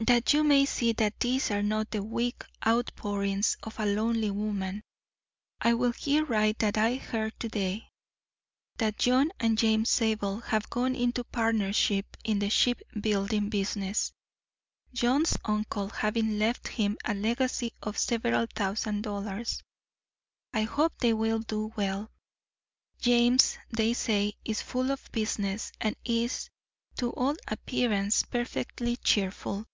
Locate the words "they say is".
23.70-24.60